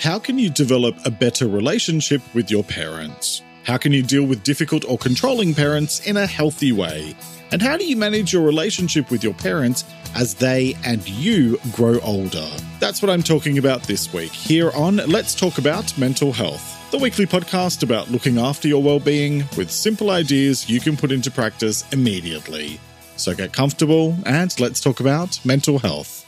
[0.00, 3.42] How can you develop a better relationship with your parents?
[3.64, 7.16] How can you deal with difficult or controlling parents in a healthy way?
[7.50, 9.84] And how do you manage your relationship with your parents
[10.14, 12.48] as they and you grow older?
[12.78, 16.98] That's what I'm talking about this week here on Let's Talk About Mental Health, the
[16.98, 21.84] weekly podcast about looking after your well-being with simple ideas you can put into practice
[21.92, 22.78] immediately.
[23.16, 26.27] So get comfortable and let's talk about mental health.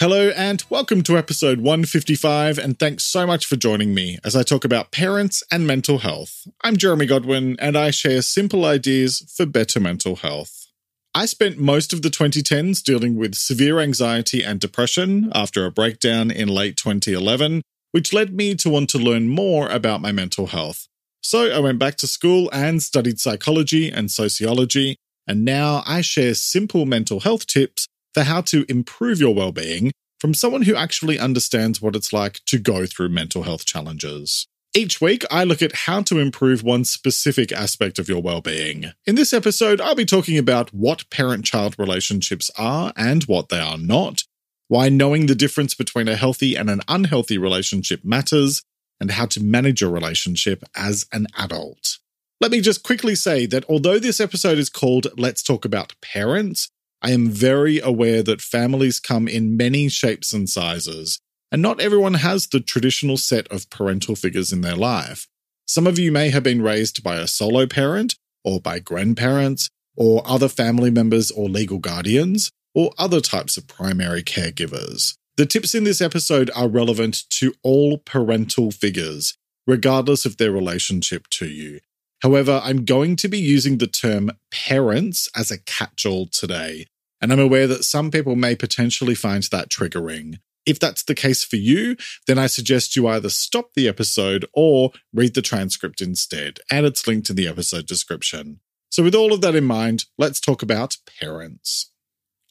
[0.00, 4.44] Hello and welcome to episode 155, and thanks so much for joining me as I
[4.44, 6.46] talk about parents and mental health.
[6.62, 10.68] I'm Jeremy Godwin, and I share simple ideas for better mental health.
[11.16, 16.30] I spent most of the 2010s dealing with severe anxiety and depression after a breakdown
[16.30, 20.86] in late 2011, which led me to want to learn more about my mental health.
[21.22, 24.94] So I went back to school and studied psychology and sociology,
[25.26, 27.88] and now I share simple mental health tips
[28.24, 32.86] how to improve your well-being from someone who actually understands what it's like to go
[32.86, 34.46] through mental health challenges.
[34.74, 38.92] Each week, I look at how to improve one specific aspect of your well-being.
[39.06, 43.78] In this episode, I'll be talking about what parent-child relationships are and what they are
[43.78, 44.24] not,
[44.68, 48.62] why knowing the difference between a healthy and an unhealthy relationship matters,
[49.00, 51.98] and how to manage your relationship as an adult.
[52.40, 56.68] Let me just quickly say that although this episode is called Let's Talk About Parents,
[57.00, 61.20] I am very aware that families come in many shapes and sizes,
[61.52, 65.28] and not everyone has the traditional set of parental figures in their life.
[65.66, 70.22] Some of you may have been raised by a solo parent, or by grandparents, or
[70.26, 75.16] other family members or legal guardians, or other types of primary caregivers.
[75.36, 81.28] The tips in this episode are relevant to all parental figures, regardless of their relationship
[81.30, 81.80] to you.
[82.22, 86.86] However, I'm going to be using the term parents as a catch all today,
[87.20, 90.38] and I'm aware that some people may potentially find that triggering.
[90.66, 91.96] If that's the case for you,
[92.26, 97.06] then I suggest you either stop the episode or read the transcript instead, and it's
[97.06, 98.60] linked in the episode description.
[98.90, 101.90] So, with all of that in mind, let's talk about parents.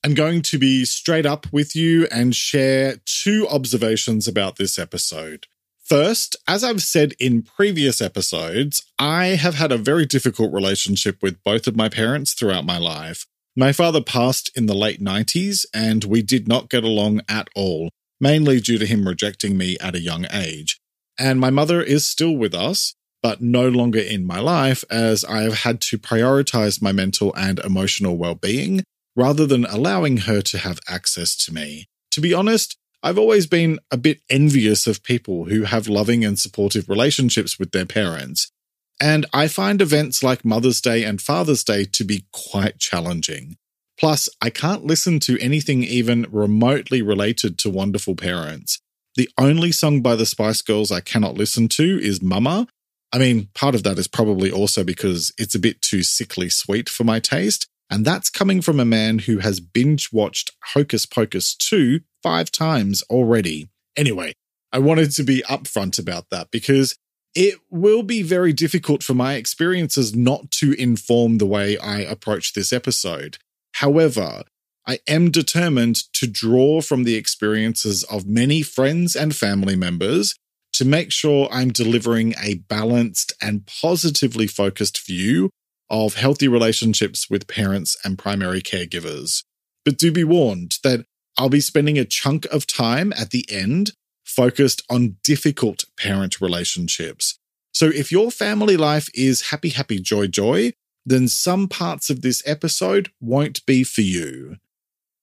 [0.03, 5.47] I'm going to be straight up with you and share two observations about this episode.
[5.87, 11.41] First, as I've said in previous episodes, I have had a very difficult relationship with
[11.45, 13.25] both of my parents throughout my life.
[13.55, 17.89] My father passed in the late 90s, and we did not get along at all,
[18.19, 20.77] mainly due to him rejecting me at a young age.
[21.17, 22.93] And my mother is still with us,
[23.23, 27.59] but no longer in my life, as I have had to prioritize my mental and
[27.59, 28.83] emotional well being
[29.15, 31.85] rather than allowing her to have access to me.
[32.11, 36.37] To be honest, I've always been a bit envious of people who have loving and
[36.37, 38.51] supportive relationships with their parents.
[38.99, 43.57] And I find events like Mother's Day and Father's Day to be quite challenging.
[43.99, 48.79] Plus, I can't listen to anything even remotely related to wonderful parents.
[49.15, 52.67] The only song by the Spice Girls I cannot listen to is Mama.
[53.11, 56.89] I mean, part of that is probably also because it's a bit too sickly sweet
[56.89, 57.67] for my taste.
[57.89, 63.01] And that's coming from a man who has binge watched Hocus Pocus 2 five times
[63.03, 63.69] already.
[63.95, 64.33] Anyway,
[64.73, 66.97] I wanted to be upfront about that because
[67.33, 72.51] it will be very difficult for my experiences not to inform the way I approach
[72.51, 73.37] this episode.
[73.75, 74.43] However,
[74.85, 80.35] I am determined to draw from the experiences of many friends and family members
[80.73, 85.49] to make sure I'm delivering a balanced and positively focused view
[85.89, 89.43] of healthy relationships with parents and primary caregivers.
[89.85, 91.05] But do be warned that
[91.37, 93.91] I'll be spending a chunk of time at the end
[94.23, 97.39] focused on difficult parent relationships.
[97.73, 100.73] So if your family life is happy, happy, joy, joy,
[101.05, 104.57] then some parts of this episode won't be for you.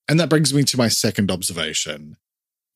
[0.07, 2.17] And that brings me to my second observation.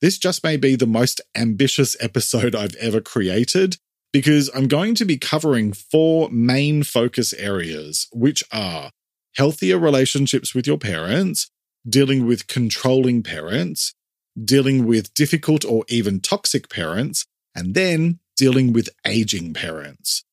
[0.01, 3.77] This just may be the most ambitious episode I've ever created
[4.11, 8.91] because I'm going to be covering four main focus areas, which are
[9.35, 11.49] healthier relationships with your parents,
[11.89, 13.93] dealing with controlling parents,
[14.41, 17.25] dealing with difficult or even toxic parents,
[17.55, 20.23] and then dealing with aging parents.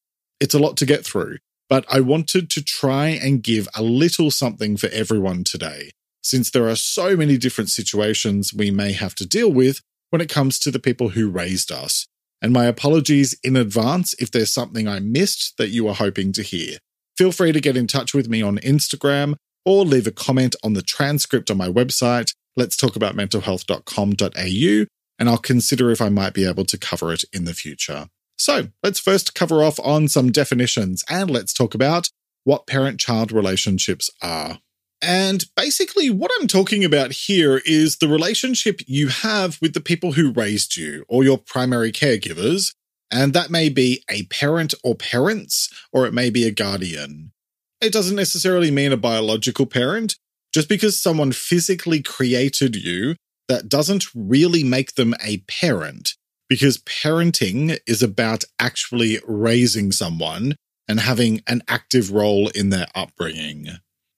[0.40, 1.38] It's a lot to get through,
[1.68, 5.90] but I wanted to try and give a little something for everyone today,
[6.22, 9.80] since there are so many different situations we may have to deal with
[10.10, 12.06] when it comes to the people who raised us.
[12.42, 16.42] And my apologies in advance if there's something I missed that you are hoping to
[16.42, 16.78] hear.
[17.16, 19.36] Feel free to get in touch with me on Instagram
[19.66, 24.86] or leave a comment on the transcript on my website, letstalkaboutmentalhealth.com.au,
[25.18, 28.08] and I'll consider if I might be able to cover it in the future.
[28.38, 32.10] So let's first cover off on some definitions and let's talk about
[32.44, 34.60] what parent child relationships are.
[35.02, 40.12] And basically, what I'm talking about here is the relationship you have with the people
[40.12, 42.72] who raised you or your primary caregivers.
[43.10, 47.32] And that may be a parent or parents, or it may be a guardian.
[47.80, 50.16] It doesn't necessarily mean a biological parent.
[50.54, 53.16] Just because someone physically created you,
[53.48, 56.14] that doesn't really make them a parent,
[56.48, 60.56] because parenting is about actually raising someone
[60.88, 63.66] and having an active role in their upbringing.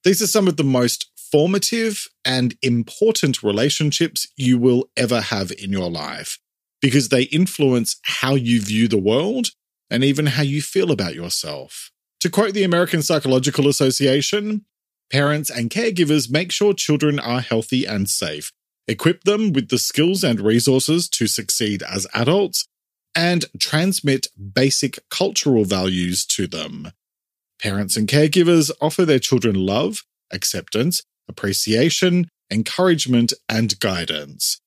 [0.03, 5.71] These are some of the most formative and important relationships you will ever have in
[5.71, 6.39] your life
[6.81, 9.49] because they influence how you view the world
[9.89, 11.91] and even how you feel about yourself.
[12.21, 14.65] To quote the American Psychological Association,
[15.11, 18.51] parents and caregivers make sure children are healthy and safe,
[18.87, 22.65] equip them with the skills and resources to succeed as adults,
[23.15, 26.91] and transmit basic cultural values to them.
[27.61, 34.59] Parents and caregivers offer their children love, acceptance, appreciation, encouragement, and guidance.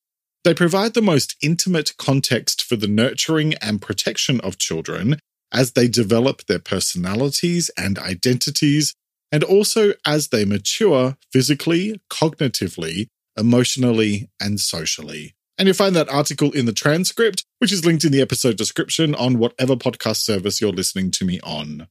[0.44, 5.18] They provide the most intimate context for the nurturing and protection of children
[5.52, 8.94] as they develop their personalities and identities,
[9.30, 13.06] and also as they mature physically, cognitively,
[13.36, 15.34] emotionally, and socially.
[15.58, 19.14] And you'll find that article in the transcript, which is linked in the episode description
[19.14, 21.88] on whatever podcast service you're listening to me on.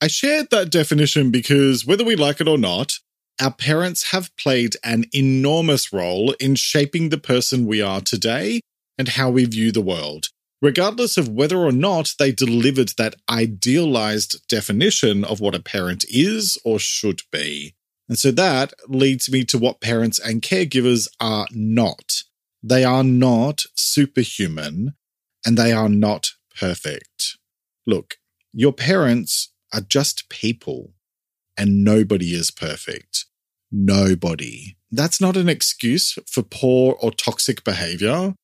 [0.00, 2.94] I shared that definition because whether we like it or not,
[3.40, 8.60] our parents have played an enormous role in shaping the person we are today
[8.96, 10.28] and how we view the world,
[10.60, 16.58] regardless of whether or not they delivered that idealized definition of what a parent is
[16.64, 17.74] or should be.
[18.08, 22.22] And so that leads me to what parents and caregivers are not.
[22.62, 24.94] They are not superhuman
[25.46, 27.38] and they are not perfect.
[27.86, 28.16] Look,
[28.52, 30.92] your parents are just people,
[31.56, 33.26] and nobody is perfect.
[33.70, 34.76] Nobody.
[34.90, 38.34] That's not an excuse for poor or toxic behavior,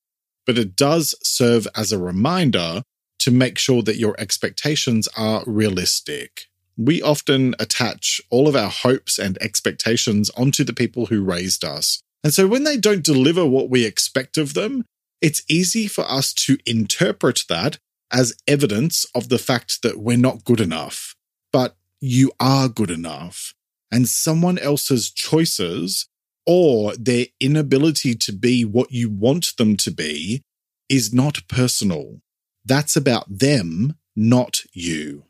[0.47, 2.83] but it does serve as a reminder
[3.19, 6.47] to make sure that your expectations are realistic.
[6.77, 12.01] We often attach all of our hopes and expectations onto the people who raised us.
[12.23, 14.85] And so when they don't deliver what we expect of them,
[15.21, 17.79] it's easy for us to interpret that
[18.13, 21.17] as evidence of the fact that we're not good enough
[21.57, 23.55] but you are good enough.
[23.91, 26.07] And someone else's choices
[26.47, 30.43] or their inability to be what you want them to be
[30.89, 32.21] is not personal.
[32.65, 35.25] That's about them, not you.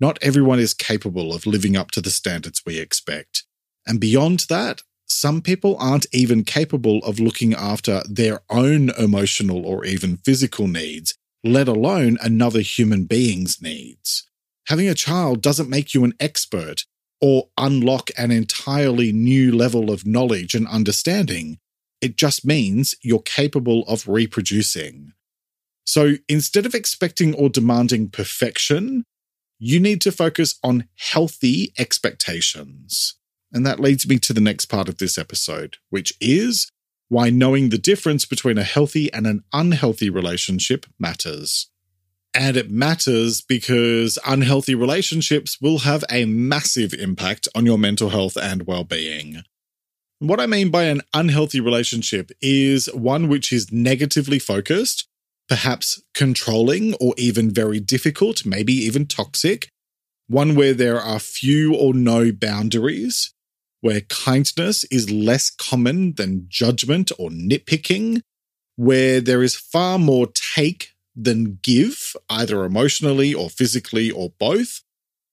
[0.00, 3.44] Not everyone is capable of living up to the standards we expect.
[3.86, 9.84] And beyond that, some people aren't even capable of looking after their own emotional or
[9.84, 14.28] even physical needs, let alone another human being's needs.
[14.68, 16.84] Having a child doesn't make you an expert
[17.20, 21.58] or unlock an entirely new level of knowledge and understanding.
[22.00, 25.12] It just means you're capable of reproducing.
[25.84, 29.04] So instead of expecting or demanding perfection,
[29.58, 33.16] you need to focus on healthy expectations.
[33.52, 36.70] And that leads me to the next part of this episode, which is
[37.08, 41.68] why knowing the difference between a healthy and an unhealthy relationship matters.
[42.32, 48.36] And it matters because unhealthy relationships will have a massive impact on your mental health
[48.36, 49.42] and well being.
[50.20, 55.08] What I mean by an unhealthy relationship is one which is negatively focused,
[55.48, 59.70] perhaps controlling or even very difficult, maybe even toxic,
[60.28, 63.34] one where there are few or no boundaries,
[63.80, 68.20] where kindness is less common than judgment or nitpicking,
[68.76, 70.92] where there is far more take
[71.24, 74.82] than give, either emotionally or physically or both,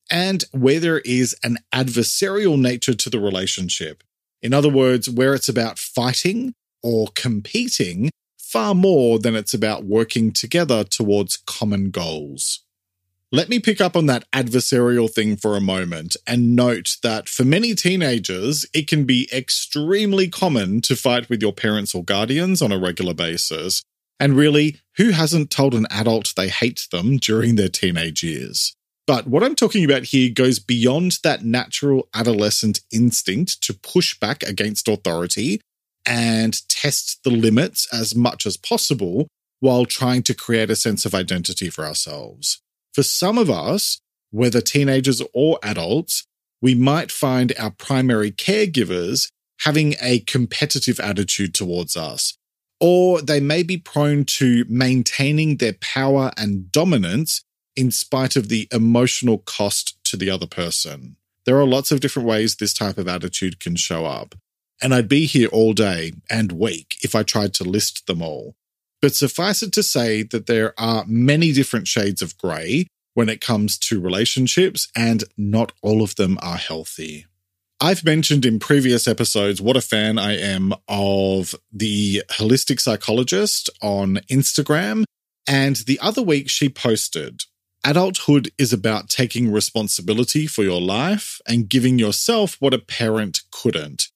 [0.10, 4.03] and where there is an adversarial nature to the relationship.
[4.41, 6.53] In other words, where it's about fighting
[6.84, 12.63] or competing far more than it's about working together towards common goals.
[13.29, 17.44] Let me pick up on that adversarial thing for a moment and note that for
[17.44, 22.72] many teenagers, it can be extremely common to fight with your parents or guardians on
[22.72, 23.84] a regular basis,
[24.20, 28.76] and really, who hasn't told an adult they hate them during their teenage years?
[29.06, 34.44] But what I'm talking about here goes beyond that natural adolescent instinct to push back
[34.44, 35.62] against authority
[36.06, 39.28] and test the limits as much as possible
[39.60, 42.62] while trying to create a sense of identity for ourselves.
[42.94, 44.00] For some of us,
[44.32, 46.26] whether teenagers or adults,
[46.62, 49.30] we might find our primary caregivers
[49.62, 52.37] having a competitive attitude towards us,
[52.80, 57.44] or they may be prone to maintaining their power and dominance
[57.76, 61.16] in spite of the emotional cost to the other person.
[61.46, 64.36] There are lots of different ways this type of attitude can show up.
[64.82, 68.56] And I'd be here all day and week if I tried to list them all.
[69.02, 73.42] But suffice it to say that there are many different shades of grey when it
[73.42, 77.26] comes to relationships, and not all of them are healthy.
[77.80, 84.16] I've mentioned in previous episodes what a fan I am of the holistic psychologist on
[84.32, 85.04] Instagram.
[85.46, 87.44] And the other week she posted
[87.86, 94.08] Adulthood is about taking responsibility for your life and giving yourself what a parent couldn't.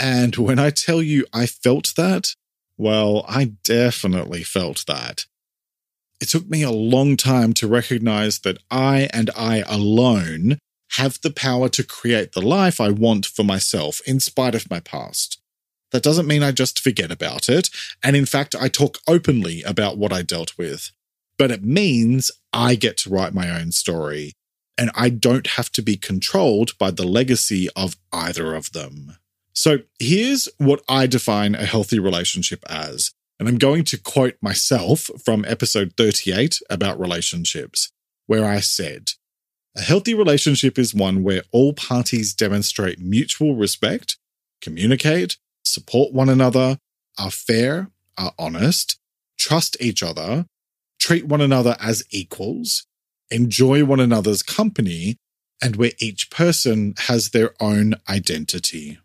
[0.00, 2.34] And when I tell you I felt that,
[2.76, 5.26] well, I definitely felt that.
[6.20, 10.58] It took me a long time to recognize that I and I alone
[10.96, 14.80] have the power to create the life I want for myself in spite of my
[14.80, 15.40] past.
[15.92, 17.70] That doesn't mean I just forget about it.
[18.02, 20.90] And in fact, I talk openly about what I dealt with.
[21.38, 24.32] But it means I get to write my own story.
[24.76, 29.18] And I don't have to be controlled by the legacy of either of them.
[29.52, 33.12] So here's what I define a healthy relationship as.
[33.38, 37.92] And I'm going to quote myself from episode 38 about relationships,
[38.26, 39.12] where I said,
[39.76, 44.16] a healthy relationship is one where all parties demonstrate mutual respect,
[44.60, 46.78] communicate, support one another,
[47.18, 48.98] are fair, are honest,
[49.38, 50.46] trust each other,
[50.98, 52.86] treat one another as equals,
[53.30, 55.16] enjoy one another's company,
[55.62, 58.98] and where each person has their own identity.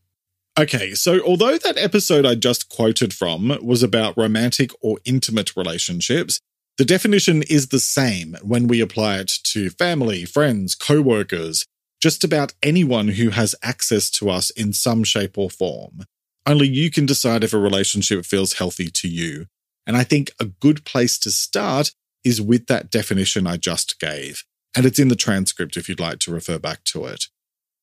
[0.58, 6.40] Okay, so although that episode I just quoted from was about romantic or intimate relationships,
[6.79, 11.65] the definition is the same when we apply it to family, friends, co workers,
[12.01, 16.05] just about anyone who has access to us in some shape or form.
[16.45, 19.48] Only you can decide if a relationship feels healthy to you.
[19.86, 21.91] And I think a good place to start
[22.24, 24.45] is with that definition I just gave.
[24.74, 27.25] And it's in the transcript if you'd like to refer back to it.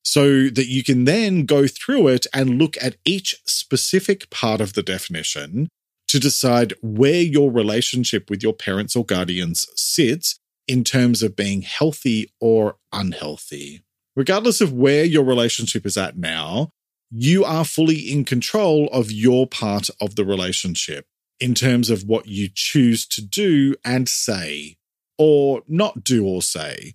[0.05, 4.73] So that you can then go through it and look at each specific part of
[4.73, 5.69] the definition
[6.17, 11.61] to decide where your relationship with your parents or guardians sits in terms of being
[11.61, 13.83] healthy or unhealthy.
[14.15, 16.71] Regardless of where your relationship is at now,
[17.11, 21.05] you are fully in control of your part of the relationship
[21.39, 24.79] in terms of what you choose to do and say,
[25.19, 26.95] or not do or say.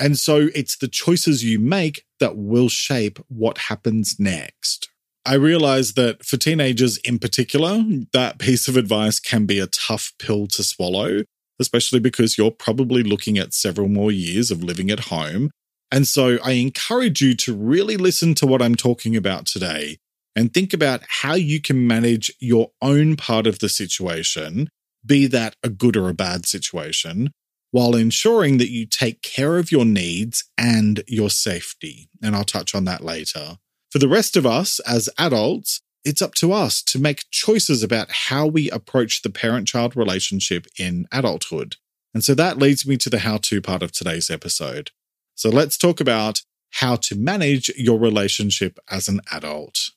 [0.00, 4.88] And so it's the choices you make that will shape what happens next.
[5.24, 10.12] I realize that for teenagers in particular, that piece of advice can be a tough
[10.18, 11.22] pill to swallow,
[11.60, 15.50] especially because you're probably looking at several more years of living at home.
[15.92, 19.98] And so I encourage you to really listen to what I'm talking about today
[20.34, 24.68] and think about how you can manage your own part of the situation,
[25.04, 27.30] be that a good or a bad situation,
[27.70, 32.08] while ensuring that you take care of your needs and your safety.
[32.22, 33.58] And I'll touch on that later.
[33.92, 38.10] For the rest of us as adults, it's up to us to make choices about
[38.10, 41.76] how we approach the parent child relationship in adulthood.
[42.14, 44.92] And so that leads me to the how to part of today's episode.
[45.34, 46.40] So let's talk about
[46.76, 49.90] how to manage your relationship as an adult.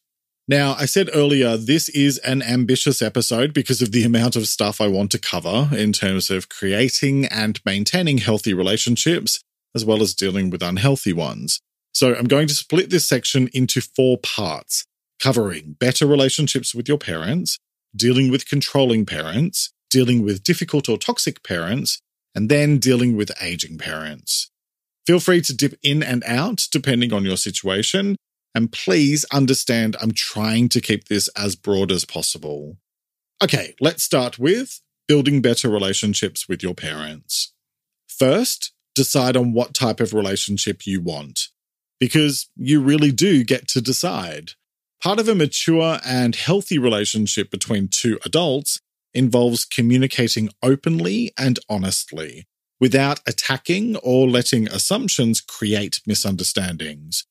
[0.46, 4.82] Now, I said earlier, this is an ambitious episode because of the amount of stuff
[4.82, 9.40] I want to cover in terms of creating and maintaining healthy relationships,
[9.74, 11.62] as well as dealing with unhealthy ones.
[11.96, 14.84] So I'm going to split this section into four parts,
[15.22, 17.58] covering better relationships with your parents,
[17.96, 22.02] dealing with controlling parents, dealing with difficult or toxic parents,
[22.36, 24.52] and then dealing with aging parents.
[25.08, 28.18] Feel free to dip in and out depending on your situation.
[28.54, 32.76] And please understand I'm trying to keep this as broad as possible.
[33.42, 37.54] Okay, let's start with building better relationships with your parents.
[38.10, 41.50] First, decide on what type of relationship you want
[42.00, 44.52] because you really do get to decide.
[45.02, 48.80] Part of a mature and healthy relationship between two adults
[49.14, 52.46] involves communicating openly and honestly
[52.80, 57.26] without attacking or letting assumptions create misunderstandings.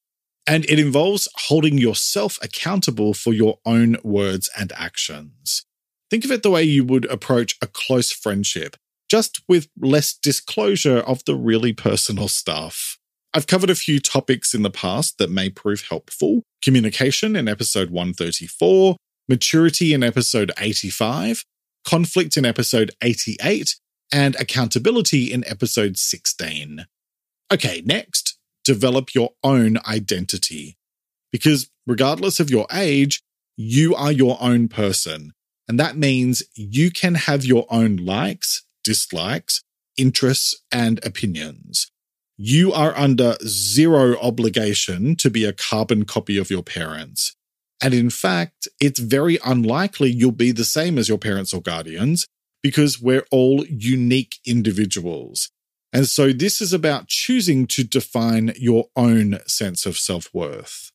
[0.47, 5.65] And it involves holding yourself accountable for your own words and actions.
[6.11, 8.77] Think of it the way you would approach a close friendship,
[9.11, 12.99] just with less disclosure of the really personal stuff.
[13.37, 17.91] I've covered a few topics in the past that may prove helpful communication in episode
[17.91, 18.97] 134,
[19.29, 21.45] maturity in episode 85,
[21.85, 23.75] conflict in episode 88,
[24.13, 26.87] and accountability in episode 16.
[27.53, 30.77] Okay, next, develop your own identity.
[31.33, 33.21] Because regardless of your age,
[33.57, 35.33] you are your own person.
[35.67, 39.61] And that means you can have your own likes, dislikes,
[39.97, 41.91] interests, and opinions.
[42.37, 47.37] You are under zero obligation to be a carbon copy of your parents.
[47.83, 52.27] And in fact, it's very unlikely you'll be the same as your parents or guardians
[52.63, 55.51] because we're all unique individuals.
[55.93, 60.91] And so this is about choosing to define your own sense of self worth.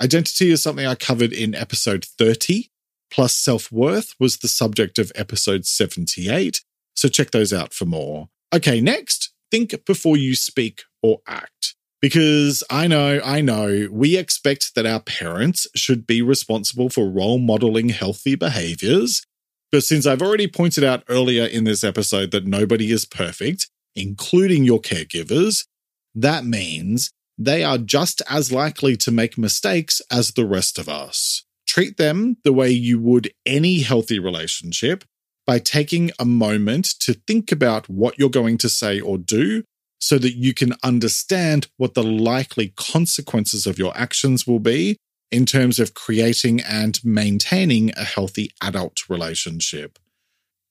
[0.00, 2.70] Identity is something I covered in episode 30,
[3.10, 6.60] plus self worth was the subject of episode 78.
[6.94, 8.28] So check those out for more.
[8.54, 11.74] Okay, next, think before you speak or act.
[12.00, 17.38] Because I know, I know, we expect that our parents should be responsible for role
[17.38, 19.24] modeling healthy behaviors.
[19.72, 24.64] But since I've already pointed out earlier in this episode that nobody is perfect, including
[24.64, 25.66] your caregivers,
[26.14, 31.44] that means they are just as likely to make mistakes as the rest of us.
[31.66, 35.04] Treat them the way you would any healthy relationship
[35.46, 39.62] by taking a moment to think about what you're going to say or do
[39.98, 44.96] so that you can understand what the likely consequences of your actions will be
[45.30, 49.98] in terms of creating and maintaining a healthy adult relationship.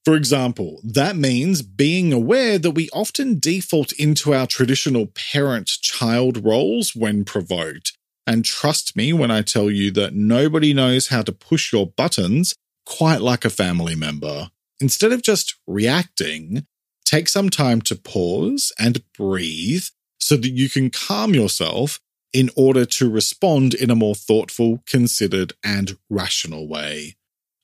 [0.06, 6.46] For example, that means being aware that we often default into our traditional parent child
[6.46, 7.98] roles when provoked.
[8.28, 12.54] And trust me when I tell you that nobody knows how to push your buttons
[12.86, 14.50] quite like a family member.
[14.80, 16.66] Instead of just reacting,
[17.06, 19.86] take some time to pause and breathe
[20.20, 22.00] so that you can calm yourself
[22.34, 27.16] in order to respond in a more thoughtful, considered, and rational way.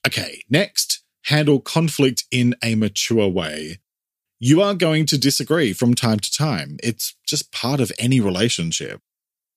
[0.06, 3.78] Okay, next handle conflict in a mature way.
[4.40, 6.78] You are going to disagree from time to time.
[6.82, 9.00] It's just part of any relationship.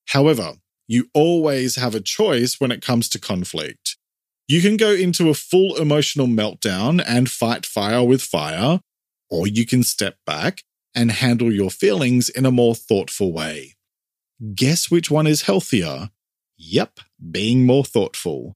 [0.09, 0.55] However,
[0.88, 3.84] you always have a choice when it comes to conflict.
[4.47, 8.79] You can go into a full emotional meltdown and fight fire with fire,
[9.29, 10.61] or you can step back
[10.93, 13.75] and handle your feelings in a more thoughtful way.
[14.53, 16.09] Guess which one is healthier?
[16.57, 16.99] Yep,
[17.31, 18.53] being more thoughtful.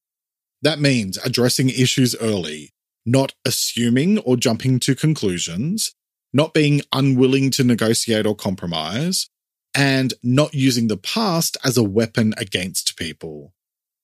[0.62, 2.70] That means addressing issues early,
[3.06, 5.96] not assuming or jumping to conclusions,
[6.32, 9.30] not being unwilling to negotiate or compromise,
[9.74, 13.54] and not using the past as a weapon against people.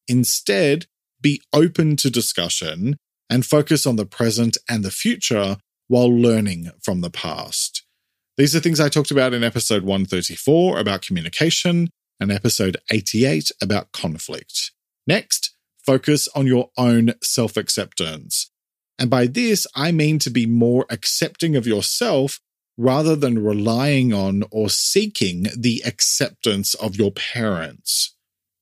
[0.07, 0.87] Instead,
[1.25, 2.97] be open to discussion
[3.31, 5.57] and focus on the present and the future
[5.87, 7.83] while learning from the past.
[8.37, 13.91] These are things I talked about in episode 134 about communication and episode 88 about
[13.91, 14.71] conflict.
[15.07, 18.51] Next, focus on your own self acceptance.
[18.99, 22.39] And by this, I mean to be more accepting of yourself
[22.77, 28.14] rather than relying on or seeking the acceptance of your parents.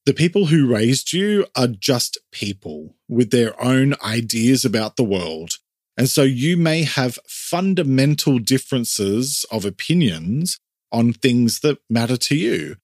[0.05, 5.59] The people who raised you are just people with their own ideas about the world.
[5.95, 10.59] And so you may have fundamental differences of opinions
[10.91, 12.75] on things that matter to you.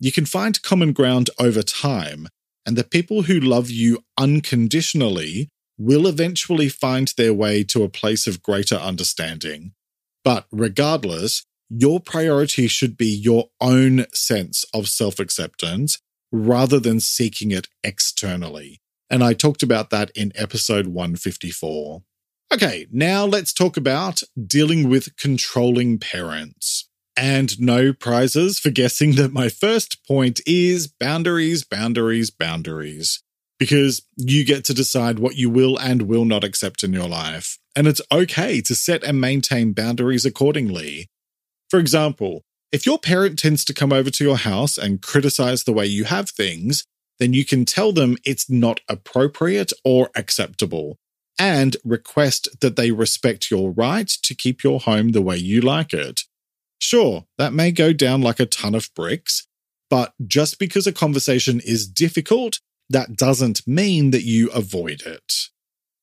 [0.00, 2.28] You can find common ground over time,
[2.64, 8.26] and the people who love you unconditionally will eventually find their way to a place
[8.26, 9.72] of greater understanding.
[10.24, 15.98] But regardless, your priority should be your own sense of self acceptance
[16.32, 18.80] rather than seeking it externally.
[19.10, 22.02] And I talked about that in episode 154.
[22.52, 26.88] Okay, now let's talk about dealing with controlling parents.
[27.16, 33.22] And no prizes for guessing that my first point is boundaries, boundaries, boundaries
[33.58, 37.58] because you get to decide what you will and will not accept in your life.
[37.76, 41.08] And it's okay to set and maintain boundaries accordingly.
[41.70, 45.72] For example, if your parent tends to come over to your house and criticize the
[45.72, 46.84] way you have things,
[47.18, 50.98] then you can tell them it's not appropriate or acceptable
[51.38, 55.92] and request that they respect your right to keep your home the way you like
[55.92, 56.22] it.
[56.78, 59.46] Sure, that may go down like a ton of bricks,
[59.90, 65.32] but just because a conversation is difficult that doesn't mean that you avoid it.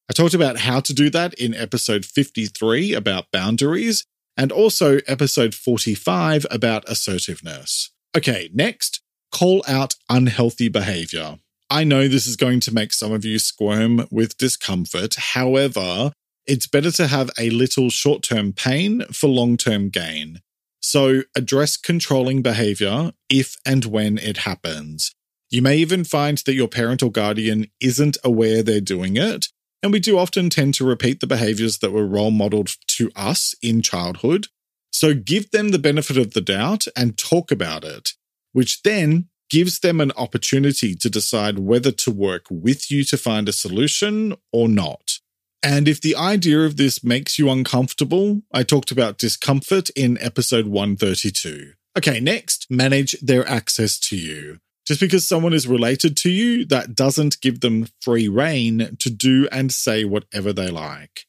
[0.09, 4.05] I talked about how to do that in episode 53 about boundaries
[4.37, 7.91] and also episode 45 about assertiveness.
[8.15, 11.37] Okay, next, call out unhealthy behavior.
[11.69, 15.15] I know this is going to make some of you squirm with discomfort.
[15.15, 16.11] However,
[16.45, 20.41] it's better to have a little short term pain for long term gain.
[20.81, 25.13] So address controlling behavior if and when it happens.
[25.49, 29.47] You may even find that your parent or guardian isn't aware they're doing it.
[29.83, 33.55] And we do often tend to repeat the behaviors that were role modeled to us
[33.61, 34.47] in childhood.
[34.91, 38.13] So give them the benefit of the doubt and talk about it,
[38.51, 43.49] which then gives them an opportunity to decide whether to work with you to find
[43.49, 45.19] a solution or not.
[45.63, 50.67] And if the idea of this makes you uncomfortable, I talked about discomfort in episode
[50.67, 51.73] 132.
[51.97, 54.59] Okay, next, manage their access to you.
[54.91, 59.47] Just because someone is related to you, that doesn't give them free reign to do
[59.49, 61.27] and say whatever they like.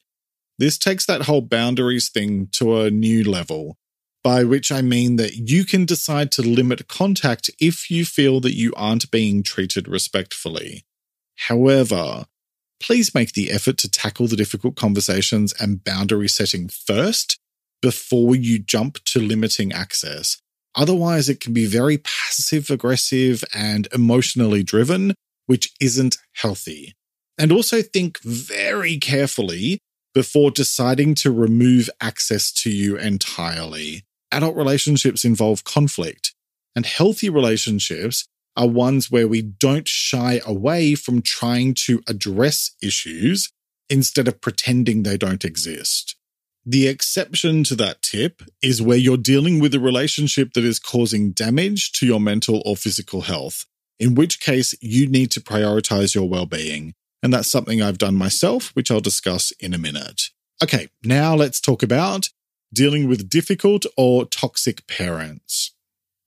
[0.59, 3.77] This takes that whole boundaries thing to a new level,
[4.25, 8.57] by which I mean that you can decide to limit contact if you feel that
[8.57, 10.85] you aren't being treated respectfully.
[11.47, 12.25] However,
[12.81, 17.39] please make the effort to tackle the difficult conversations and boundary setting first
[17.81, 20.42] before you jump to limiting access.
[20.75, 25.15] Otherwise, it can be very passive aggressive and emotionally driven,
[25.47, 26.95] which isn't healthy.
[27.39, 29.79] And also think very carefully
[30.15, 34.05] before deciding to remove access to you entirely.
[34.31, 36.35] Adult relationships involve conflict,
[36.75, 43.51] and healthy relationships are ones where we don't shy away from trying to address issues
[43.89, 46.17] instead of pretending they don't exist.
[46.65, 51.33] The exception to that tip is where you're dealing with a relationship that is causing
[51.33, 53.67] damage to your mental or physical health,
[53.99, 58.17] in which case you need to prioritize your well being and that's something I've done
[58.17, 60.31] myself, which I'll discuss in a minute.
[60.63, 62.29] Okay, now let's talk about
[62.73, 65.73] dealing with difficult or toxic parents.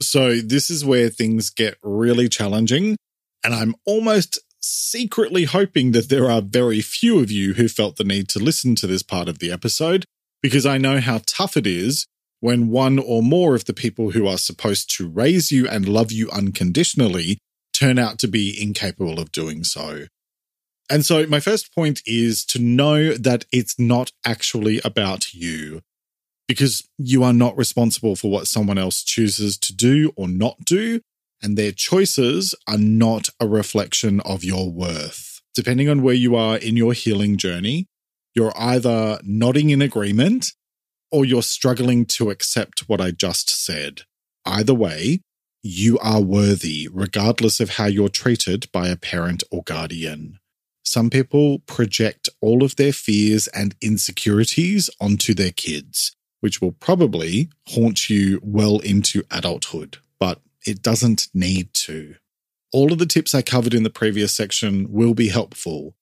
[0.01, 2.97] So, this is where things get really challenging,
[3.43, 8.03] and I'm almost secretly hoping that there are very few of you who felt the
[8.03, 10.05] need to listen to this part of the episode,
[10.45, 12.05] because I know how tough it is
[12.39, 16.11] when one or more of the people who are supposed to raise you and love
[16.11, 17.39] you unconditionally
[17.73, 20.05] turn out to be incapable of doing so.
[20.87, 25.81] And so, my first point is to know that it's not actually about you
[26.47, 31.01] because you are not responsible for what someone else chooses to do or not do.
[31.41, 35.41] And their choices are not a reflection of your worth.
[35.55, 37.87] Depending on where you are in your healing journey,
[38.35, 40.53] you're either nodding in agreement
[41.11, 44.01] or you're struggling to accept what I just said.
[44.45, 45.21] Either way,
[45.63, 50.39] you are worthy, regardless of how you're treated by a parent or guardian.
[50.83, 57.49] Some people project all of their fears and insecurities onto their kids, which will probably
[57.69, 62.15] haunt you well into adulthood, but it doesn't need to.
[62.71, 65.95] All of the tips I covered in the previous section will be helpful,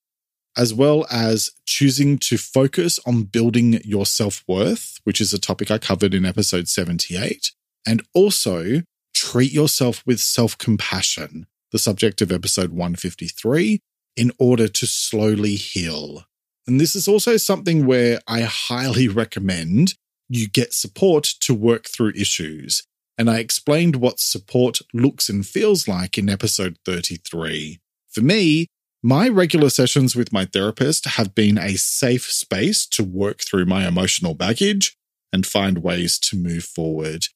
[0.56, 5.70] as well as choosing to focus on building your self worth, which is a topic
[5.70, 7.52] I covered in episode 78,
[7.86, 8.82] and also
[9.14, 13.80] treat yourself with self compassion, the subject of episode 153,
[14.16, 16.24] in order to slowly heal.
[16.66, 19.94] And this is also something where I highly recommend
[20.28, 22.84] you get support to work through issues.
[23.16, 27.78] And I explained what support looks and feels like in episode 33.
[28.10, 28.66] For me,
[29.06, 33.86] my regular sessions with my therapist have been a safe space to work through my
[33.86, 34.96] emotional baggage
[35.30, 37.26] and find ways to move forward.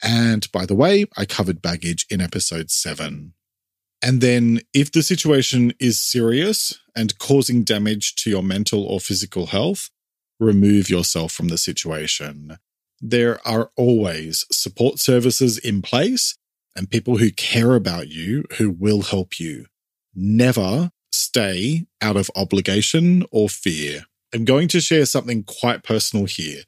[0.00, 3.34] And by the way, I covered baggage in episode 7.
[4.00, 9.46] And then, if the situation is serious and causing damage to your mental or physical
[9.46, 9.90] health,
[10.38, 12.58] remove yourself from the situation.
[13.00, 16.36] There are always support services in place
[16.76, 19.66] and people who care about you who will help you.
[20.14, 24.06] Never stay out of obligation or fear.
[24.34, 26.62] I'm going to share something quite personal here,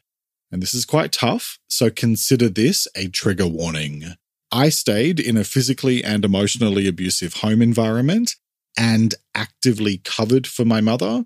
[0.50, 4.14] and this is quite tough, so consider this a trigger warning.
[4.50, 8.36] I stayed in a physically and emotionally abusive home environment
[8.78, 11.24] and actively covered for my mother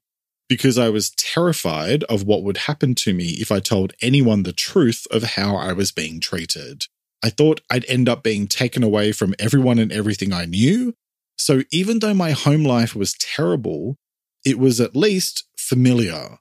[0.48, 4.52] because I was terrified of what would happen to me if I told anyone the
[4.52, 6.86] truth of how I was being treated.
[7.22, 10.94] I thought I'd end up being taken away from everyone and everything I knew.
[11.36, 13.96] So even though my home life was terrible,
[14.44, 16.38] it was at least familiar.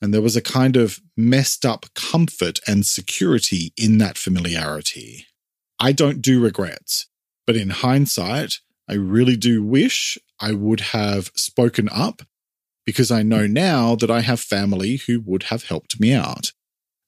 [0.00, 5.26] And there was a kind of messed up comfort and security in that familiarity.
[5.78, 7.06] I don't do regrets,
[7.46, 12.22] but in hindsight, I really do wish I would have spoken up
[12.84, 16.52] because I know now that I have family who would have helped me out.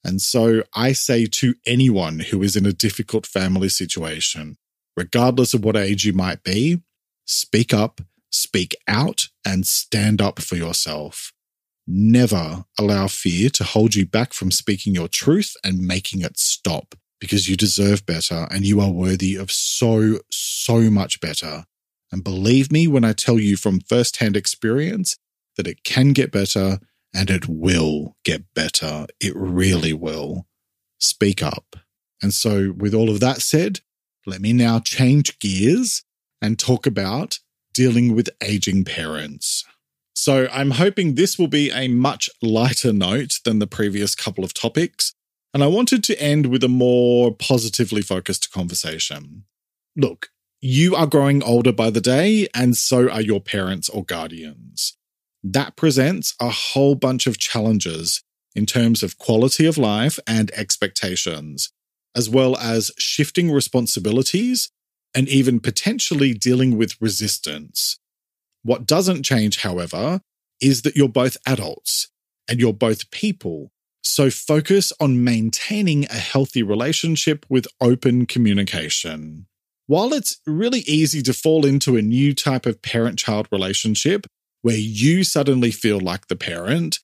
[0.04, 4.56] And so I say to anyone who is in a difficult family situation,
[4.96, 6.80] regardless of what age you might be,
[7.24, 11.32] speak up, speak out, and stand up for yourself.
[11.86, 16.94] Never allow fear to hold you back from speaking your truth and making it stop
[17.20, 21.64] because you deserve better and you are worthy of so, so much better.
[22.10, 25.16] And believe me when I tell you from firsthand experience
[25.56, 26.78] that it can get better
[27.14, 29.06] and it will get better.
[29.20, 30.46] It really will.
[30.98, 31.76] Speak up.
[32.22, 33.80] And so, with all of that said,
[34.26, 36.02] let me now change gears
[36.44, 37.38] and talk about
[37.72, 39.64] dealing with aging parents.
[40.14, 44.52] So, I'm hoping this will be a much lighter note than the previous couple of
[44.52, 45.14] topics
[45.54, 49.44] And I wanted to end with a more positively focused conversation.
[49.96, 50.30] Look,
[50.60, 54.96] you are growing older by the day, and so are your parents or guardians.
[55.44, 58.24] That presents a whole bunch of challenges
[58.56, 61.72] in terms of quality of life and expectations,
[62.16, 64.72] as well as shifting responsibilities
[65.14, 67.98] and even potentially dealing with resistance.
[68.62, 70.20] What doesn't change, however,
[70.60, 72.08] is that you're both adults
[72.48, 73.70] and you're both people.
[74.02, 79.46] So focus on maintaining a healthy relationship with open communication.
[79.86, 84.26] While it's really easy to fall into a new type of parent child relationship
[84.62, 87.00] where you suddenly feel like the parent,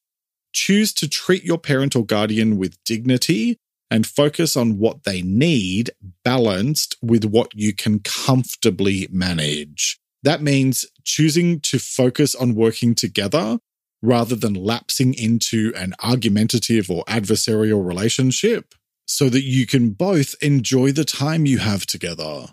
[0.53, 3.59] choose to treat your parent or guardian with dignity
[3.91, 5.91] and focus on what they need
[6.25, 9.99] balanced with what you can comfortably manage.
[10.23, 13.59] That means choosing to focus on working together
[14.03, 18.75] rather than lapsing into an argumentative or adversarial relationship
[19.07, 22.47] so that you can both enjoy the time you have together.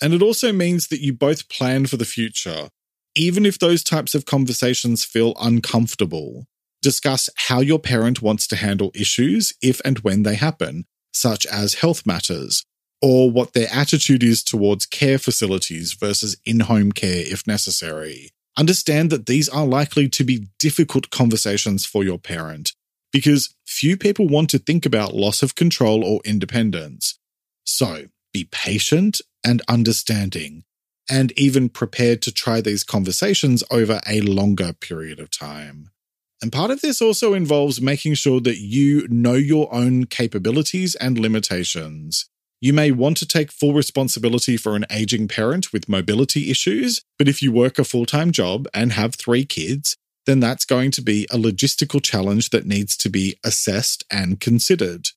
[0.00, 2.70] And it also means that you both plan for the future,
[3.14, 6.46] even if those types of conversations feel uncomfortable.
[6.82, 11.74] Discuss how your parent wants to handle issues if and when they happen, such as
[11.74, 12.64] health matters,
[13.02, 18.30] or what their attitude is towards care facilities versus in home care if necessary.
[18.56, 22.72] Understand that these are likely to be difficult conversations for your parent
[23.12, 27.18] because few people want to think about loss of control or independence.
[27.64, 30.64] So be patient and understanding,
[31.10, 35.90] and even prepared to try these conversations over a longer period of time.
[36.40, 41.18] And part of this also involves making sure that you know your own capabilities and
[41.18, 42.28] limitations.
[42.60, 47.28] You may want to take full responsibility for an aging parent with mobility issues, but
[47.28, 49.96] if you work a full time job and have three kids,
[50.26, 55.08] then that's going to be a logistical challenge that needs to be assessed and considered.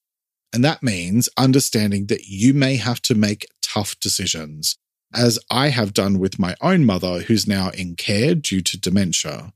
[0.54, 4.78] And that means understanding that you may have to make tough decisions,
[5.14, 9.54] as I have done with my own mother, who's now in care due to dementia.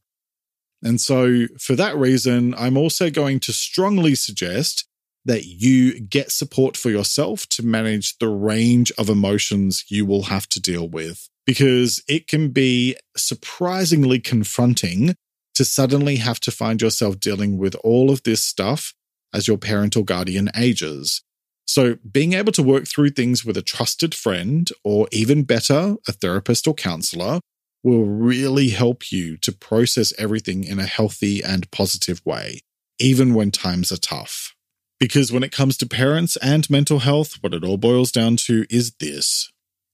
[0.85, 4.85] And so, for that reason, I'm also going to strongly suggest
[5.25, 10.47] that you get support for yourself to manage the range of emotions you will have
[10.49, 15.15] to deal with, because it can be surprisingly confronting
[15.55, 18.93] to suddenly have to find yourself dealing with all of this stuff
[19.33, 21.23] as your parent or guardian ages.
[21.65, 26.11] So, being able to work through things with a trusted friend, or even better, a
[26.11, 27.39] therapist or counselor,
[27.85, 32.61] will really help you to process everything in a healthy and positive way,
[32.97, 34.55] even when times are tough.
[34.99, 38.65] Because when it comes to parents and mental health, what it all boils down to
[38.71, 39.51] is this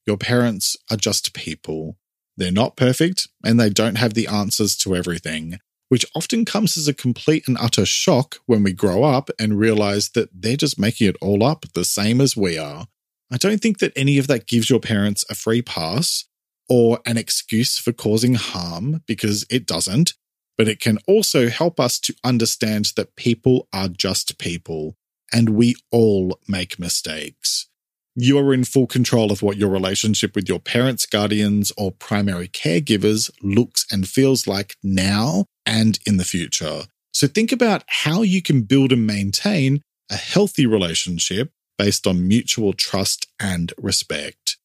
[0.07, 1.97] your parents are just people.
[2.37, 6.87] They're not perfect and they don't have the answers to everything, which often comes as
[6.87, 11.09] a complete and utter shock when we grow up and realize that they're just making
[11.09, 12.87] it all up the same as we are.
[13.29, 16.25] I don't think that any of that gives your parents a free pass
[16.71, 20.13] or an excuse for causing harm because it doesn't
[20.61, 24.95] but it can also help us to understand that people are just people
[25.33, 27.67] and we all make mistakes.
[28.15, 32.47] You are in full control of what your relationship with your parents, guardians, or primary
[32.47, 36.83] caregivers looks and feels like now and in the future.
[37.11, 39.81] So think about how you can build and maintain
[40.11, 44.57] a healthy relationship based on mutual trust and respect.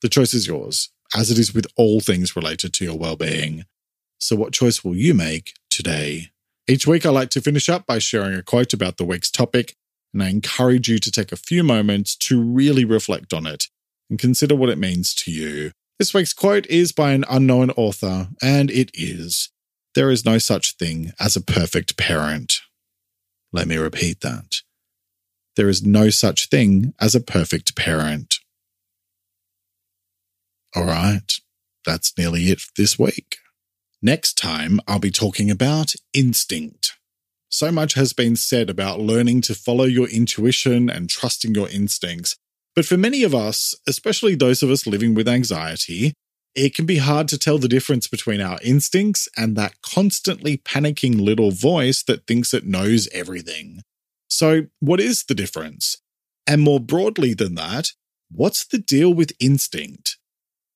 [0.00, 3.64] The choice is yours, as it is with all things related to your well-being.
[4.18, 6.30] So, what choice will you make today?
[6.68, 9.74] Each week, I like to finish up by sharing a quote about the week's topic,
[10.14, 13.64] and I encourage you to take a few moments to really reflect on it
[14.08, 15.72] and consider what it means to you.
[15.98, 19.50] This week's quote is by an unknown author, and it is
[19.94, 22.60] There is no such thing as a perfect parent.
[23.52, 24.62] Let me repeat that.
[25.56, 28.38] There is no such thing as a perfect parent.
[30.74, 31.32] All right,
[31.84, 33.36] that's nearly it this week.
[34.00, 36.92] Next time, I'll be talking about instinct.
[37.50, 42.36] So much has been said about learning to follow your intuition and trusting your instincts.
[42.74, 46.14] But for many of us, especially those of us living with anxiety,
[46.54, 51.20] it can be hard to tell the difference between our instincts and that constantly panicking
[51.20, 53.82] little voice that thinks it knows everything.
[54.28, 55.98] So, what is the difference?
[56.46, 57.90] And more broadly than that,
[58.30, 60.16] what's the deal with instinct?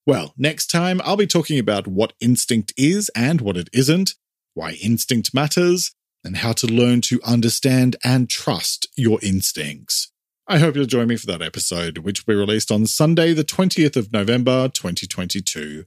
[0.07, 4.14] Well, next time I'll be talking about what instinct is and what it isn't,
[4.55, 10.12] why instinct matters, and how to learn to understand and trust your instincts.
[10.47, 13.42] I hope you'll join me for that episode, which will be released on Sunday, the
[13.42, 15.87] 20th of November, 2022.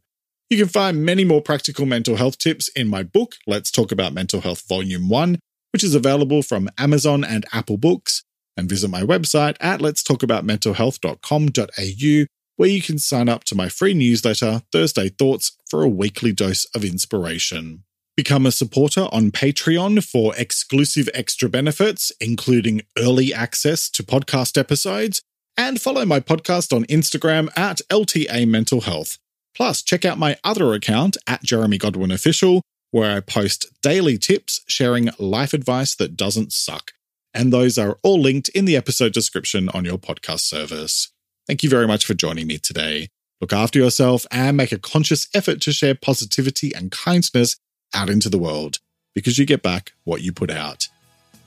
[0.49, 4.13] You can find many more practical mental health tips in my book, Let's Talk About
[4.13, 5.39] Mental Health Volume 1,
[5.71, 8.25] which is available from Amazon and Apple Books
[8.57, 12.25] and visit my website at letstalkaboutmentalhealth.com.au
[12.59, 16.65] where you can sign up to my free newsletter, Thursday Thoughts, for a weekly dose
[16.75, 17.85] of inspiration.
[18.17, 25.21] Become a supporter on Patreon for exclusive extra benefits, including early access to podcast episodes,
[25.55, 29.17] and follow my podcast on Instagram at LTA Mental Health.
[29.55, 34.59] Plus, check out my other account at Jeremy Godwin Official, where I post daily tips
[34.67, 36.91] sharing life advice that doesn't suck.
[37.33, 41.09] And those are all linked in the episode description on your podcast service.
[41.49, 43.09] Thank you very much for joining me today.
[43.41, 47.57] Look after yourself and make a conscious effort to share positivity and kindness
[47.91, 48.77] out into the world
[49.15, 50.87] because you get back what you put out.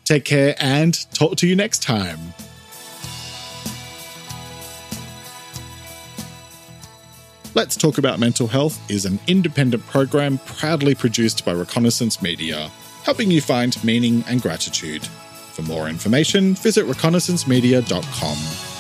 [0.04, 2.18] Take care and talk to you next time.
[7.54, 12.72] Let's Talk About Mental Health is an independent program proudly produced by Reconnaissance Media,
[13.04, 15.06] helping you find meaning and gratitude.
[15.06, 18.71] For more information, visit reconnaissancemedia.com.